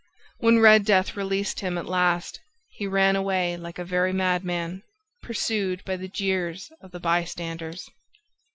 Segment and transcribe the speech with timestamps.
[0.39, 4.81] When Red Death released him at last, he ran away like a very madman,
[5.21, 7.87] pursued by the jeers of the bystanders.